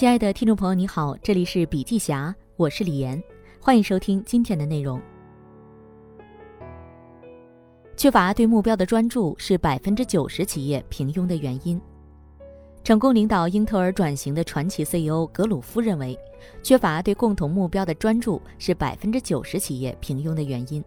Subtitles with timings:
[0.00, 3.22] 亲爱的听众朋友，你好，这里是笔记侠，我是李岩，
[3.60, 4.98] 欢迎收听今天的内容。
[7.98, 11.78] 缺乏对目标的专注是百分之九十企业平庸的原因。
[12.82, 16.18] 成功领导英特尔转型的传奇 CEO 格鲁夫认为，
[16.62, 20.82] 缺乏对共同目标的专注是百分之九十企业平庸的原因。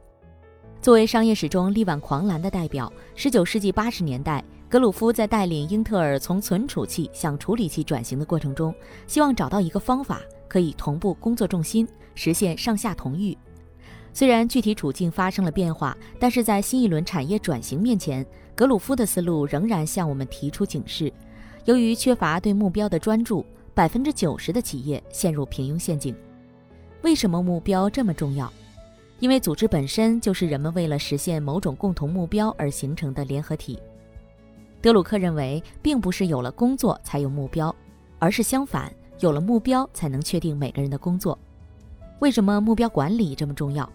[0.82, 4.44] 作为商业史中力挽狂澜的代表，十九世纪八十年代，
[4.74, 8.74] 格鲁夫在带领英特尔从存储器向处理器转型的过程中，
[9.06, 13.38] 希望找到一个方法可以同步工作重心，实现上下同欲。
[14.14, 21.14] 虽然具体处境发生了变化，但是在新一轮产业转型面前，格鲁夫的思路仍然向我们提出警示。
[21.66, 26.16] 由于缺乏对目标的专注，百分之九十的企业陷入平庸陷阱。
[27.04, 28.52] 为什么目标这么重要？
[29.20, 33.78] 因为组织本身就是人们为了实现某种共同目标而形成的联合体。
[34.84, 37.74] 德鲁克认为，并不是有了工作才有目标，
[38.20, 41.40] 而是相反，有了目标才能确定每个人的工作。
[42.20, 43.90] 为什么目标管理这么重要？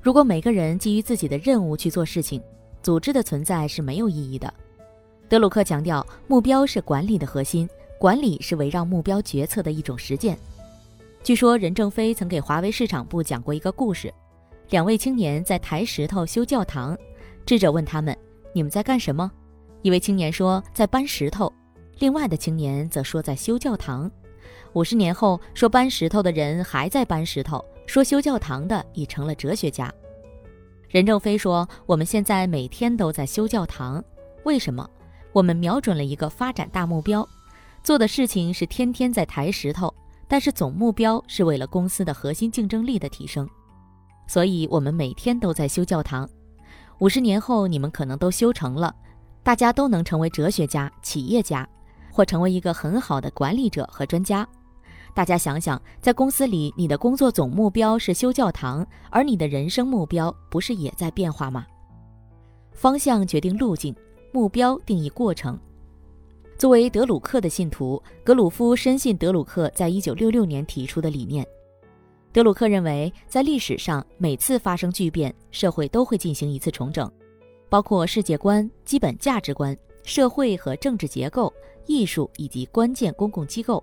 [0.00, 2.40] 如果每个人基于自己的任务去做事情，
[2.82, 4.50] 组织的存在是没有意义的。
[5.28, 7.68] 德鲁克强调，目标是管理的核心，
[7.98, 10.38] 管理是围绕目标决策的一种实践。
[11.22, 14.10] 据说任正非曾给华为市场部讲过一个故事：
[14.70, 16.96] 两位青年在抬石头修教堂，
[17.44, 18.16] 智者问他们
[18.54, 19.30] ：“你们在干什么？”
[19.86, 21.52] 一位青年说：“在搬石头。”
[22.00, 24.10] 另外的青年则说：“在修教堂。”
[24.74, 29.88] 五十年后，说搬石头的人还在搬石头，说修教堂的已成了哲学家。
[30.88, 34.04] 任正非说：“我们现在每天都在修教堂，
[34.42, 34.90] 为什么？”
[35.30, 37.24] 我们瞄准了一个发展大目标，
[37.84, 39.94] 做的事情是天天在抬石头，
[40.26, 43.48] 但是总目标是为了公司的核心竞争力的提升，
[44.26, 46.28] 所以我们每天都在修教堂。
[46.98, 48.92] 五十年后，你们可能都修成了，
[49.46, 51.64] 大家都能成为哲学家、企业家，
[52.10, 54.44] 或成为一个很好的管理者和专家。
[55.14, 61.64] 大家想想，在公司里，你的工作总目标是修教堂，而你的人生目标不是也在变化吗？
[62.72, 63.94] 方向决定路径。
[64.32, 65.56] 目标定义过程。
[66.58, 71.46] 作为德鲁克的信徒，格鲁夫深信德鲁克在一九六六年提出的理念。
[72.32, 77.08] 德鲁克认为，在历史上每次发生巨变，社会都会进行一次重整，
[77.68, 81.52] 包括世界观、基本价值观、社会和政治结构、
[81.86, 83.82] 艺术以及关键公共机构。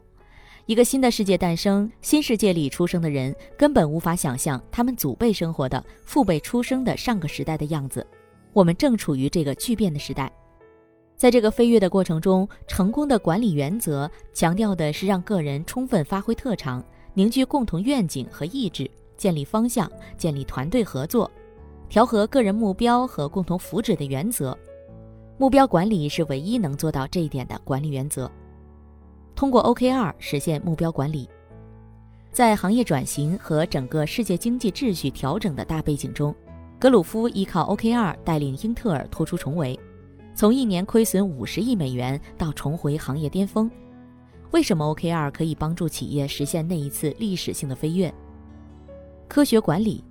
[0.65, 8.05] 一个新的世界诞生，新世界里出生的人根本无法想象他们祖辈生活的、父辈出生的上个时代的样子。
[8.53, 10.31] 我们正处于这个巨变的时代。
[11.17, 16.83] 在这个飞跃的过程中，成功的管理原则强调的是让个人充分发挥特长，
[17.13, 21.29] 凝聚共同愿景和意志，建立方向，建立团队合作，
[21.93, 24.57] 调和个人目标和共同福祉的原则。
[25.37, 28.27] 目标管理是唯一能做到这一点的管理原则。
[29.35, 31.29] 通过 OKR 实现目标管理，
[32.31, 36.33] 在行业转型和整个世界经济秩序调整的大背景中，
[36.79, 39.79] 格鲁夫依靠 OKR 带领英特尔突出重围。
[40.33, 43.69] 从一年亏损五十亿美元到重回行业巅峰，
[44.49, 48.11] 为什么 OKR 可以帮助企业实现那一次历史性的飞跃？
[49.27, 50.03] 科学管理，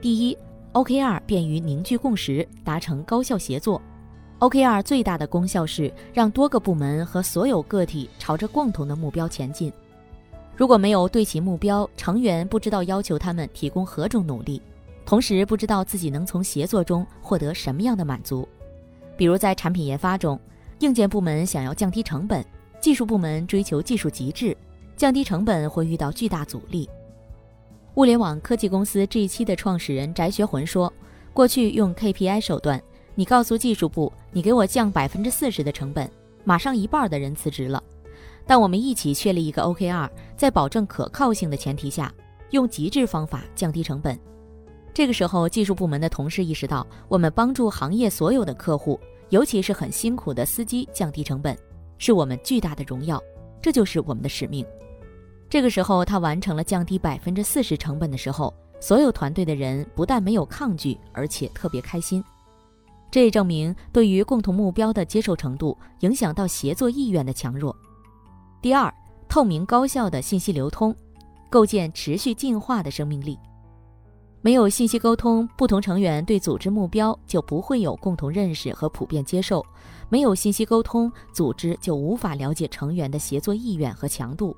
[0.00, 0.34] 第一
[0.76, 3.80] ，OKR 便于凝聚共识，达成高效协作。
[4.40, 9.72] OKR 最大的功效是让多个部门和所有个体朝着共同的目标前进。
[10.54, 14.60] 如果没有对齐目标，成员不知道要求他们提供何种努力，
[15.06, 18.46] 同时不知道自己能从协作中获得什么样的满足。
[19.16, 20.38] 比如在产品研发中，
[20.80, 22.44] 硬件部门想要降低成本，
[22.82, 24.54] 技术部门追求技术极致，
[24.94, 26.86] 降低成本会遇到巨大阻力。
[27.96, 30.92] 物联网科技公司 G7 的创始人翟学魂说
[31.32, 32.78] ：“过去用 KPI 手段，
[33.14, 36.10] 你告诉技术部你给我降百分之四十的成本，
[36.44, 37.82] 马上一半的人辞职了。
[38.46, 42.12] 但我们一起确立一个 OKR，在保证可靠性的前提下，
[42.50, 44.18] 用极致方法降低成本。”
[44.92, 51.56] 这个时候，技术部门的同事意识到，我们帮助行业所有的客户，尤其是很辛苦的司机降低成本，
[51.96, 53.18] 是我们巨大的荣耀，
[53.62, 54.66] 这就是我们的使命。
[55.48, 62.22] 这个时候，他完成了降低百分之四十成本的时候，所有团队的人不但没有抗拒，而且特别开心。
[63.10, 67.74] 这也证明，对于共同目标的接受程度，影响到协作意愿的强弱。
[68.60, 68.92] 第二，
[69.28, 70.94] 透明高效的信息流通，
[71.48, 73.38] 构建持续进化的生命力。
[74.42, 79.64] 没有信息沟通，不同成员对组织目标就不会有共同认识和普遍接受。
[80.08, 84.54] 没有信息沟通，组织就无法了解成员的协作意愿和强度。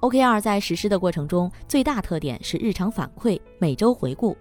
[0.00, 4.36] OKR 在实施的过程中，最大特点是日常反馈、每周回顾，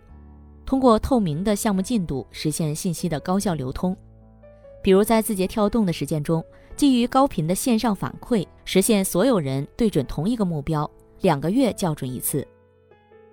[0.65, 3.98] 通过透明的项目进度实现信息的高效流通。
[4.83, 6.45] 比如在字节跳动的实践中，
[6.75, 10.89] 基于高频的线上反馈，实现所有人对准同一个目标，
[11.21, 12.48] 两个月校准一次。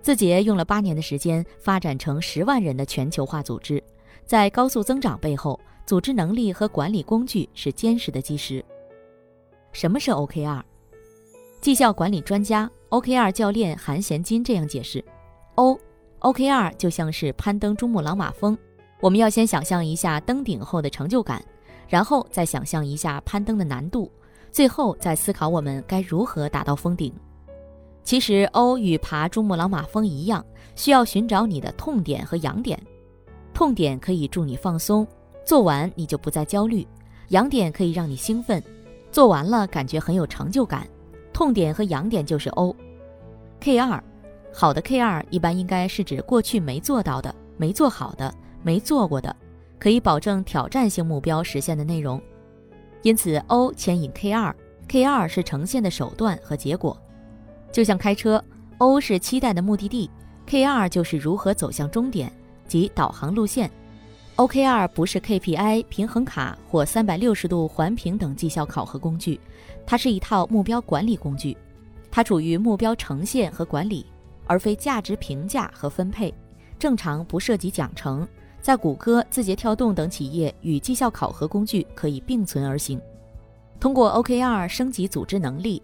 [0.01, 3.81] 字节用了八年的时间发展成十万人的全球化组织，
[4.25, 8.65] 在高速增长背后，组织能力和管理工具是坚实的基石。
[9.71, 10.63] 什么是 OKR？
[11.65, 15.03] 绩效管理专家 OKR 教练韩贤金这样解释
[15.55, 15.75] ：O
[16.19, 18.55] OKR 就像是攀登珠穆朗玛峰，
[19.01, 21.43] 我们要先想象一下登顶后的成就感，
[21.87, 24.11] 然后再想象一下攀登的难度，
[24.51, 27.11] 最后再思考我们该如何达到峰顶。
[28.03, 30.45] 其实 O 与爬珠穆朗玛峰一样，
[30.75, 32.79] 需要寻找你的痛点和痒点。
[33.55, 35.07] 痛点可以助你放松，
[35.43, 36.85] 做完你就不再焦虑；
[37.29, 38.63] 痒点可以让你兴奋，
[39.11, 40.87] 做完了感觉很有成就感。
[41.35, 42.73] 痛点和痒点就是 O。
[43.59, 44.01] K 二，
[44.53, 48.33] 好的 K 二一般应该是指过去没做到的、没做好的、
[48.63, 49.35] 没做过的，
[49.77, 52.21] 可以保证挑战性目标实现的内容。
[53.01, 54.55] 因此 O 牵引 K 二
[54.87, 56.97] ，K 二是呈现的手段和结果。
[57.69, 58.41] 就像开车
[58.77, 60.09] ，O 是期待的目的地
[60.47, 62.31] ，K2 就是如何走向终点
[62.65, 63.69] 及导航路线。
[64.37, 69.39] OKR 不是 KPI 平衡卡或三百六十度环评等绩效考核工具，
[69.85, 71.55] 它是一套目标管理工具，
[72.11, 74.05] 它处于目标呈现和管理，
[74.45, 76.33] 而非价值评价和分配。
[76.77, 78.27] 正常不涉及奖惩，
[78.59, 82.99] 在谷歌、字节跳动等企业与绩效考核工具可以并存而行。
[83.79, 85.81] 通过 OKR 升级组织能力。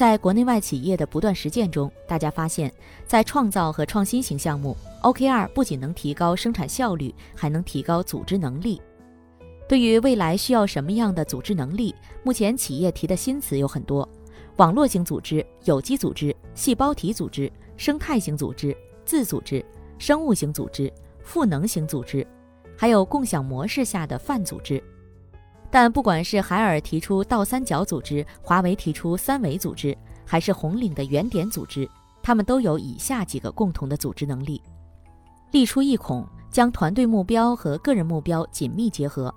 [0.00, 2.72] 在国内外企业的不断实践中，大家发现，
[3.06, 8.80] 在创造和创新型项目，OKR 不仅能提高生产效率，还能提高组织能力。
[9.68, 14.08] 对于未来需要什么样的组织能力，目前企业提的新词有很多：
[14.56, 18.74] 网络型组织、有机组织、细胞体组织、生态型组织、
[19.04, 19.62] 自组织、
[19.98, 20.90] 生物型组织、
[21.22, 22.26] 赋能型组织，
[22.74, 24.82] 还有共享模式下的泛组织。
[25.70, 29.96] 但不管是海尔提出倒三角组织，华为提出三维组织，
[30.26, 31.88] 还是红岭的原点组织，
[32.22, 34.60] 他们都有以下几个共同的组织能力：
[35.52, 39.32] 立出一孔，将团队目标和个人目标紧密结合。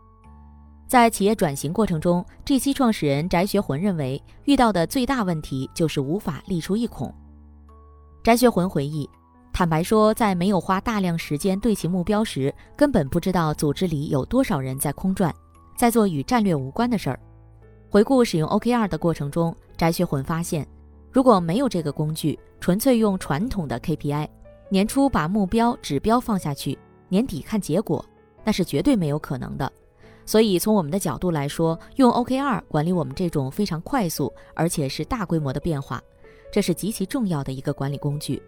[0.87, 7.13] 在企业转型过程中，G7 创始人翟学魂认为，遇到的最大问题就是无法立出一孔。
[8.23, 9.09] 翟学魂回忆，
[9.51, 15.33] 坦白说，在没有花大量时间对齐目标时，根本不知道组织里有多少人在空转。
[15.75, 17.19] 在做与战略无关的事儿。
[17.89, 20.67] 回顾使用 OKR 的过程中，翟学魂发现，
[21.11, 24.27] 如果没有这个工具，纯粹用传统的 KPI，
[24.69, 26.77] 年初把目标指标放下去，
[27.07, 28.03] 年底看结果，
[28.43, 29.71] 那是绝对没有可能的。
[30.25, 36.01] 所以从我们的角度来说，用 OKR 管理我们这种非常快速而且是大规模的变化，
[36.51, 38.41] 这是极其重要的一个管理工具。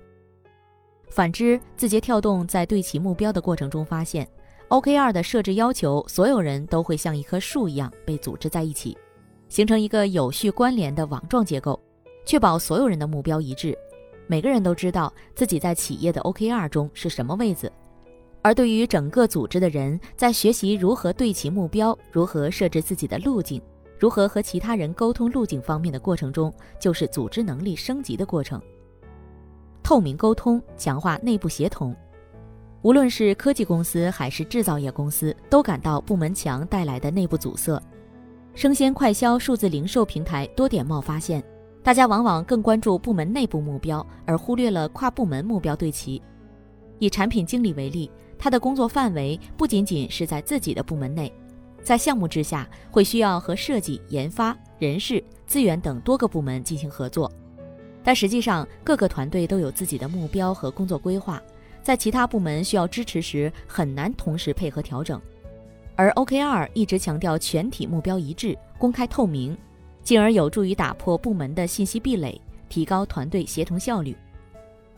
[1.09, 4.27] 反之，字节跳动在对齐目标的过程中发现。
[4.75, 8.97] OKR 的设置要求，所有人都会像一棵树一样被组织在一起，
[9.47, 11.79] 形成一个有序关联的网状结构，
[12.25, 13.73] 确保所有人的目标一致。
[14.27, 17.71] 每个人都知道自己在企业的 OKR 中是什么位子。
[18.41, 23.61] 而对于整个组织的人，在学习如何对齐目标、如何设置自己的路径、
[23.97, 28.61] 如何和其他人沟通路径方面的过程中，就是组织能力升级的过程。
[29.81, 31.95] 透明沟通，强化内部协同。
[32.85, 37.81] 无论是科技公司还是制造业公司，都感到部门墙带来的内部阻塞。
[38.53, 41.43] 生鲜快销数字零售平台多点茂发现，
[41.81, 46.21] 大家往往更关注部门内部目标，而忽略了跨部门目标对齐。
[46.99, 51.33] 以产品经理为例，他的工作范围不仅仅是在自己的部门内，
[51.81, 57.31] 在项目之下会需要和设计、研发、人事、资源等多个部门进行合作，
[58.03, 61.41] 但实际上各个团队都有自己的目标和工作规划。
[61.85, 65.21] 在其他部门需要支持时，很难同时配合调整，
[65.95, 69.55] 而 OKR 一直强调全体目标一致、公开透明，
[70.01, 74.17] 进而有助于打破部门的信息壁垒，提高团队协同效率。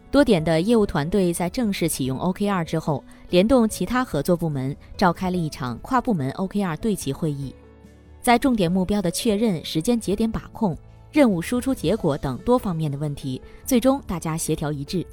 [0.09, 7.53] 多点的业务团队在正式启用 OKR 之后，联动其他合作部门，召开了一场跨部门 OKR 对齐会议，
[8.21, 10.73] 在重点目标的确认、时间节点把控、
[11.11, 15.05] 任务输出结果等多方面的问题，最终大家协调一致。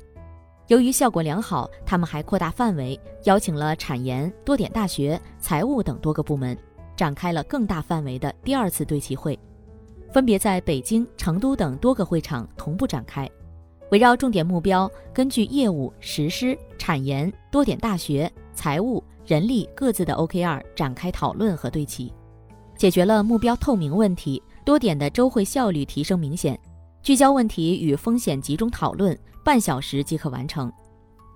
[0.68, 6.56] 由于效果良好，他们还扩大范围，邀请了产研、多点大学、财务等多个部门，
[6.96, 9.38] 展开了更大范围的第二次对齐会，
[10.10, 13.30] 分别在北京、成都等多个会场同步展开，
[13.90, 22.10] 围绕重点目标，根据业务、实施、产研、多点大学、财务、人力各自的 OKR 展开讨论和对齐，
[22.78, 26.58] 解决了目标透明问题，多点的周会效率提升明显，
[27.02, 29.14] 聚焦问题与风险集中讨论。
[29.44, 30.72] 半小时即可完成，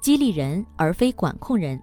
[0.01, 1.81] 激励人而非管控人。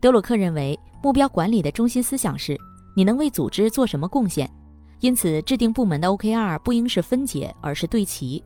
[0.00, 2.58] 德鲁克认为，目标管理的中心思想是：
[2.96, 4.50] 你能为组织做什么贡献？
[5.00, 8.42] 因此，制定部门的 OKR 不应是分解，而是对齐。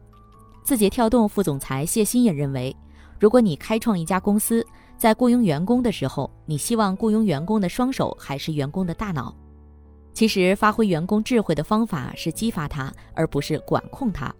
[0.62, 2.76] 字节跳动副总裁谢欣也认为，
[3.18, 4.64] 如果你开创一家公司，
[4.98, 9.34] 在雇佣员工的时候，你希望雇佣员工的双手还是员工的大脑？
[10.12, 14.34] 其实，发挥员工智慧的方法是激发他，而不是管控他。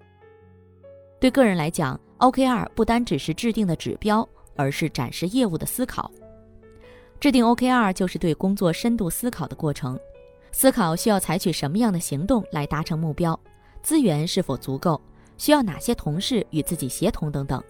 [1.20, 6.10] 对个人来讲，OKR 不单只是制定的指标，而是展示业务的思考。
[7.20, 10.00] 制定 OKR 就是对工作深度思考的过程，
[10.50, 13.38] 思考需要采取什么样的行动来达成目标，
[13.82, 14.98] 资源是否足够，
[15.36, 17.62] 需要哪些同事与自己协同等等。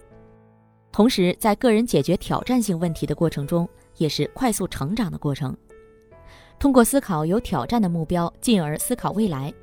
[0.93, 3.67] 同时，在个人解决挑战性问题的过程中，
[3.97, 5.55] 也是快速成长的过程。
[6.57, 9.53] 通过思考有挑战的目标，进而思考未来。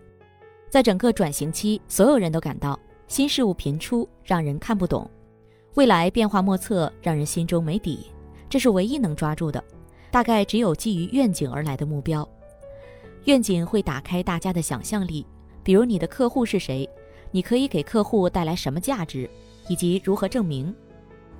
[0.68, 5.08] 在整个转型期，所有人都感到新事物频出，让人看不懂；
[5.74, 8.06] 未来变化莫测，让人心中没底。
[8.50, 9.62] 这是唯一能抓住的，
[10.10, 12.28] 大概只有基于愿景而来的目标。
[13.24, 15.26] 愿景会打开大家的想象力，
[15.62, 16.88] 比如你的客户是谁，
[17.30, 19.28] 你可以给客户带来什么价值，
[19.68, 20.74] 以及如何证明。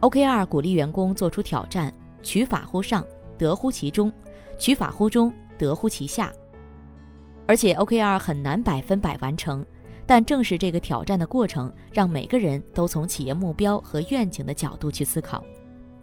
[0.01, 3.05] OKR 鼓励员工做出挑战，取法乎上，
[3.37, 4.11] 得乎其中；
[4.59, 6.33] 取法乎中，得乎其下。
[7.47, 9.65] 而且 OKR 很难百分百完成，
[10.09, 15.45] 但正是这个挑战的过程，让每个人都从企业目标和愿景的角度去思考。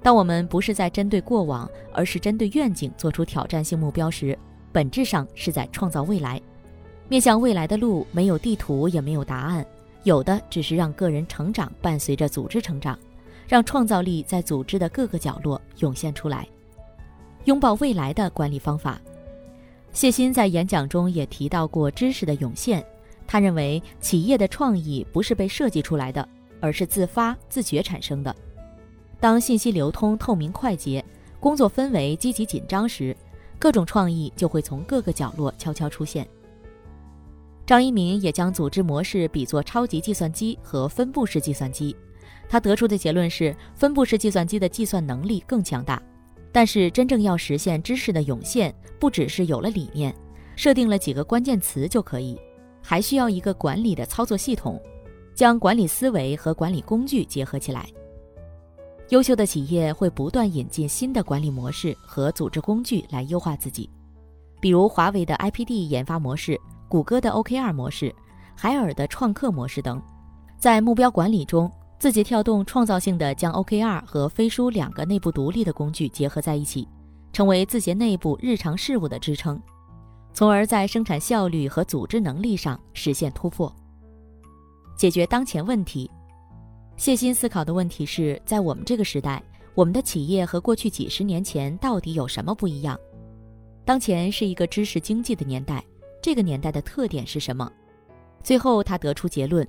[0.04, 4.38] 当我们不是在针对过往，而是针对愿景做出挑战性目标时，
[4.72, 6.40] 本质上是在创造未来。
[7.10, 9.66] 面向未来的路没有地图，也没有答案，
[10.04, 12.96] 有的只是让个人成长伴随着组织成长。
[13.48, 16.48] 让创造力在组织的各个角落涌现出来。
[17.44, 19.00] 拥抱未来的管理方法，
[19.92, 22.84] 谢鑫在演讲中也提到过知识的涌现。
[23.28, 26.28] 他认为，企业的创意不是被设计出来的，
[26.60, 28.36] 而是自发自觉产生的。
[29.20, 31.04] 当信息流通透明快捷，
[31.40, 33.16] 工作氛围积极紧张时，
[33.58, 36.28] 各种创意就会从各个角落悄悄出现。
[37.66, 41.96] 张一鸣也将组织模式比作超级计算机和分布式计算机。
[42.48, 46.00] 他得出的结论是，分布式计算机的计算能力更强大，
[46.52, 50.14] 但是真正要实现知识的涌现，不只是有了理念，
[50.56, 52.38] 设定了几个关键词就可以，
[52.88, 54.80] 还需要一个管理的操作系统，
[55.34, 57.90] 将管理思维和管理工具结合起来。
[59.10, 63.90] 优秀的企业会不断引进新的管理模式和组织工具来优化自己，
[64.62, 68.14] 比如华为的 IPD 研发模式、谷歌的 OKR 模式、
[68.56, 70.00] 海尔的创客模式等，
[70.60, 71.72] 在目标管理中。
[71.98, 76.88] 字节跳动创造性的将 OKR 和飞书两个内部独立的工具结合在一起，
[77.32, 79.60] 成为字节内部日常事务的支撑，
[80.36, 83.74] 从而在生产效率和组织能力上实现突破，
[84.98, 86.12] 解决当前问题。
[86.98, 89.42] 谢鑫思考的问题是在我们这个时代，
[89.76, 93.00] 我们的企业和过去几十年前到底有什么不一样？
[93.86, 95.82] 当前是一个知识经济的年代，
[96.22, 97.72] 这个年代的特点是什么？
[98.44, 99.66] 最后他得出结论。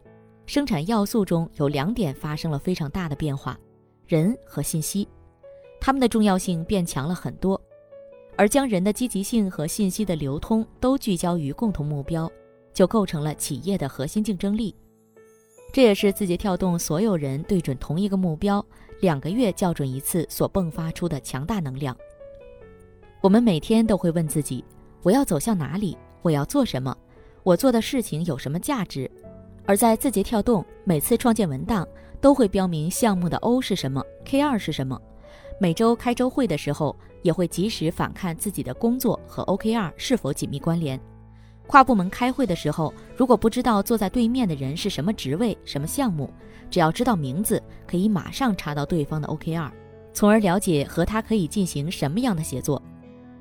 [0.47, 3.57] 生产要素中有两点发生了非常大的变化：
[4.07, 5.07] 人和信息，
[5.81, 7.61] 它们的重要性变强了很多。
[8.37, 12.31] 而将人的积极性和信息的流通都聚焦于共同目标，
[12.75, 14.75] 就构成了企业的核心竞争力。
[15.73, 18.65] 这也是字节跳动所有人对准同一个目标，
[19.01, 21.97] 两个月校准一次所迸发出的强大能量。
[23.23, 24.65] 我们每天都会问自己：
[25.03, 25.97] 我要走向哪里？
[26.23, 26.97] 我要做什么？
[27.43, 29.11] 我做的事情有什么价值？
[29.65, 31.87] 而在字节跳动，每次创建文档
[32.21, 35.01] 都会标明项目的 O 是什么，K 二是什么。
[35.59, 36.95] 每周开周会的时候，
[37.27, 40.99] 也会及时反看自己的工作和 OKR 是否紧密关联。
[41.67, 46.31] 跨部门开会的时候，如果不知道坐在对面的人是什么职位、什么项目，
[46.71, 49.69] 只要知道名字，可以马上查到对方的 OKR，
[50.13, 52.81] 从而了解和他可以进行什么样的协作。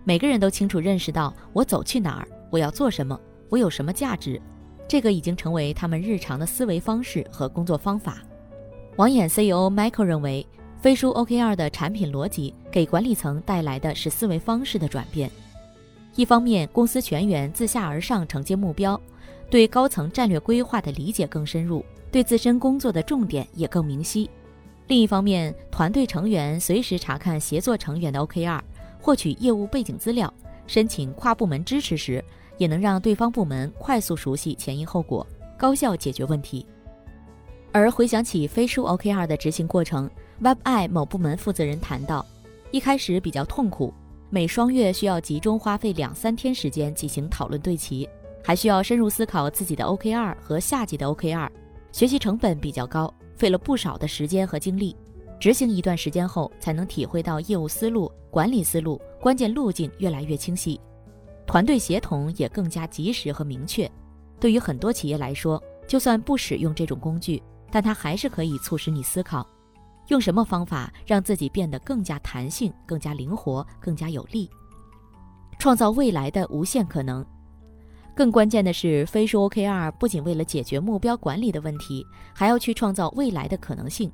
[0.03, 4.41] 每个人都清楚认识到我走去哪儿，我要做什么，我有什么价值。
[4.87, 8.17] 这个已经成为他们日常的思维方式和工作方法。
[8.95, 10.45] 网眼 CEO Michael 认为，
[10.85, 15.31] 飞书 OKR 的产品逻辑给管理层带来的是思维方式的转变。
[16.15, 19.01] 一方面，公司全员自下而上承接目标，
[19.49, 24.29] 对高层战略规划的理解更深入，对自身工作的重点也更明晰；
[24.85, 28.61] 另一方面，团队成员随时查看协作成员的 OKR，
[29.01, 30.31] 获取业务背景资料，
[30.67, 32.23] 申请跨部门支持时。
[32.59, 35.25] 也能让对方部门快速熟悉前因后果，
[35.57, 36.63] 高效解决问题。
[37.71, 40.07] 而回想起飞书 OKR 的执行过程
[40.39, 42.25] Web I 某部门负责人谈到，
[42.71, 43.93] 一开始比较痛苦，
[44.29, 48.07] 每双月需要集中花费两三天时间进行讨论对齐，
[48.43, 51.49] 还需要深入思考自己的 OKR 和下级的 OKR，
[51.93, 54.93] 学习成本比较高，费了不少的时间和精力。
[55.39, 60.79] 执行一段时间后，才能体会到业务思路、管理思路、关键路径越来越清晰。
[61.47, 63.89] 团队协同也更加及时和明确，
[64.37, 69.47] 对于很多企业来说，就算不使用这种工具，但它还是可以促使你思考，
[70.07, 74.49] 用什么方法让自己变得更加弹性、更加灵活、更加有力，
[75.57, 77.25] 创造未来的无限可能。
[78.15, 84.11] 更关键的是，飞书 OKR 不仅为了解决目标管理的问题，还要去创造未来的可能性。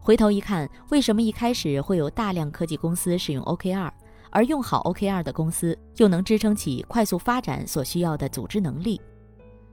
[0.00, 3.90] 回头一看，为什么一开始会有大量科技公司使用 OKR，
[4.30, 9.00] 而用好 OKR 的公司又能支撑起快速发展所需要的组织能力？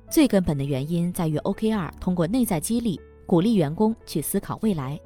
[0.10, 5.00] 最根本的原因在于 OKR 通过内在激励，鼓励员工去思考未来。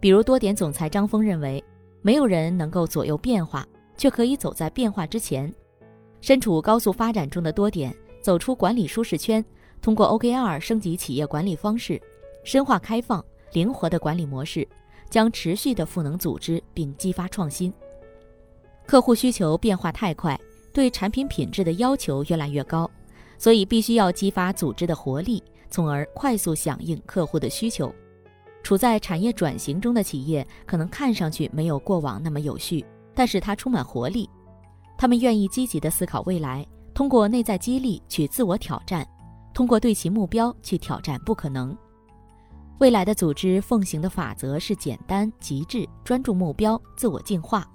[0.00, 1.62] 比如多点总裁张峰认为，
[2.02, 3.66] 没有人能够左右变化，
[3.96, 5.52] 却可以走在变化之前。
[6.20, 9.44] 身处高速发展中的多点，走出管理舒适圈，
[9.80, 12.00] 通过 OKR 升级企业管理方式，
[12.44, 13.24] 深化开放。
[13.54, 14.68] 灵活的管理模式
[15.08, 17.72] 将持续的赋能组织并激发创新。
[18.86, 20.38] 客户需求变化太快，
[20.70, 22.90] 对产品品质的要求越来越高，
[23.38, 27.92] 所以必须要激发组织的活力，从而快速响应客户的需求。
[28.62, 32.84] 处在产业转型中的企业可能看上去没有过往那么有序，
[33.14, 34.28] 但是它充满活力。
[34.98, 39.06] 他们愿意积极地思考未来，通过内在激励去自我挑战，
[39.54, 41.76] 通过对其目标去挑战不可能。
[42.78, 47.68] 未来的组织奉行的法则是简单、极致、专注目标、自我进化，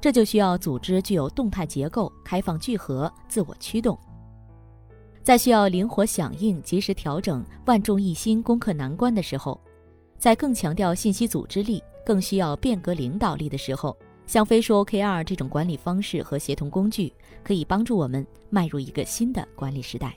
[0.00, 3.98] 这就需要组织具有动态结构、开放聚合、自我驱动。
[5.22, 9.60] 在需要灵活响应、及时调整、万众一心攻克难关的时候，
[10.18, 17.12] 在更强调信息组织力、更需要变革领导力的时候，像飞书 OKR 这种管理方式和协同工具，
[17.44, 20.16] 可以帮助我们迈入一个新的管理时代。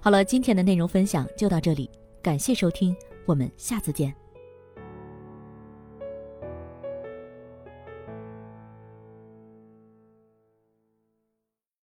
[0.00, 1.88] 好了，今天的内容分享就到这里，
[2.20, 4.23] 感谢收听，我们下次见。